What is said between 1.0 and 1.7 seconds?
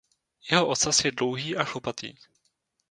je dlouhý a